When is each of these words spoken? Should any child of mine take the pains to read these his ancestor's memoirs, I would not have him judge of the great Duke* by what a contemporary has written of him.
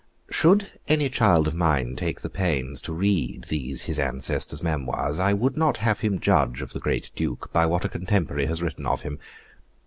Should 0.31 0.67
any 0.87 1.09
child 1.09 1.47
of 1.47 1.53
mine 1.53 1.95
take 1.95 2.21
the 2.21 2.29
pains 2.31 2.81
to 2.81 2.91
read 2.91 3.43
these 3.49 3.83
his 3.83 3.99
ancestor's 3.99 4.63
memoirs, 4.63 5.19
I 5.19 5.33
would 5.33 5.55
not 5.55 5.77
have 5.77 5.99
him 5.99 6.19
judge 6.19 6.63
of 6.63 6.73
the 6.73 6.79
great 6.79 7.11
Duke* 7.15 7.51
by 7.53 7.67
what 7.67 7.85
a 7.85 7.87
contemporary 7.89 8.47
has 8.47 8.63
written 8.63 8.87
of 8.87 9.03
him. 9.03 9.19